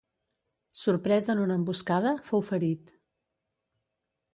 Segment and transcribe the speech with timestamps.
[0.83, 2.95] Sorprès en una emboscada, fou ferit.